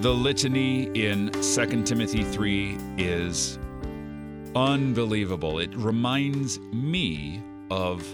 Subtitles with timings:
[0.00, 3.58] The litany in 2 Timothy 3 is
[4.56, 5.60] unbelievable.
[5.60, 7.40] It reminds me
[7.70, 8.04] of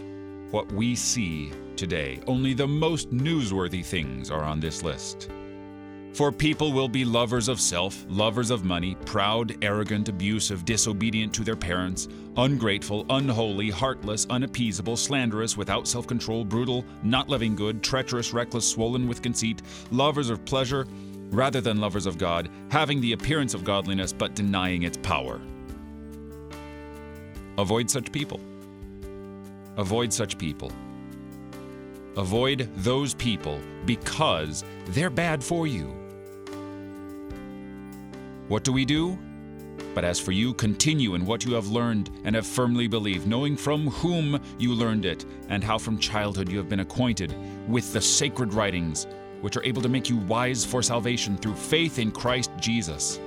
[0.53, 2.21] what we see today.
[2.27, 5.31] Only the most newsworthy things are on this list.
[6.13, 11.45] For people will be lovers of self, lovers of money, proud, arrogant, abusive, disobedient to
[11.45, 18.33] their parents, ungrateful, unholy, heartless, unappeasable, slanderous, without self control, brutal, not loving good, treacherous,
[18.33, 20.87] reckless, swollen with conceit, lovers of pleasure
[21.31, 25.41] rather than lovers of God, having the appearance of godliness but denying its power.
[27.59, 28.41] Avoid such people.
[29.77, 30.73] Avoid such people.
[32.17, 35.95] Avoid those people because they're bad for you.
[38.49, 39.17] What do we do?
[39.95, 43.57] But as for you, continue in what you have learned and have firmly believed, knowing
[43.57, 47.35] from whom you learned it, and how from childhood you have been acquainted
[47.69, 49.07] with the sacred writings,
[49.41, 53.21] which are able to make you wise for salvation through faith in Christ Jesus.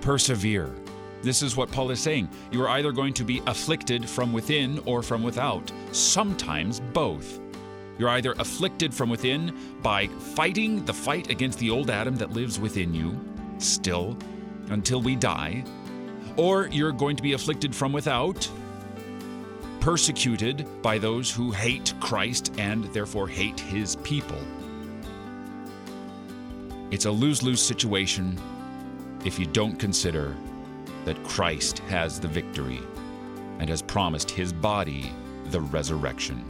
[0.00, 0.74] Persevere.
[1.22, 2.28] This is what Paul is saying.
[2.50, 7.38] You are either going to be afflicted from within or from without, sometimes both.
[7.98, 12.58] You're either afflicted from within by fighting the fight against the old Adam that lives
[12.58, 13.18] within you,
[13.58, 14.16] still,
[14.70, 15.64] until we die,
[16.36, 18.48] or you're going to be afflicted from without,
[19.82, 24.38] persecuted by those who hate Christ and therefore hate his people.
[26.92, 28.40] It's a lose lose situation
[29.24, 30.36] if you don't consider
[31.04, 32.80] that Christ has the victory
[33.58, 35.10] and has promised his body
[35.46, 36.44] the resurrection.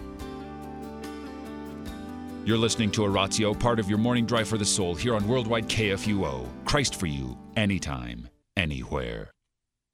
[2.45, 5.71] You're listening to Oratio, part of your morning drive for the soul here on Worldwide
[5.71, 6.47] KFUO.
[6.67, 9.31] Christ for you, anytime, anywhere.